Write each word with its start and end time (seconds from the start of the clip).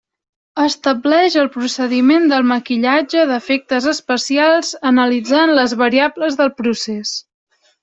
Estableix 0.61 1.35
el 1.41 1.49
procediment 1.57 2.25
del 2.31 2.47
maquillatge 2.53 3.27
d'efectes 3.33 3.89
especials 3.93 4.73
analitzant 4.95 5.55
les 5.61 5.79
variables 5.85 6.41
del 6.43 6.53
procés. 6.65 7.17